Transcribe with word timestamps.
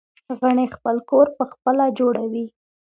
غڼې 0.39 0.65
خپل 0.75 0.97
کور 1.09 1.27
پخپله 1.37 1.85
جوړوي 1.99 2.45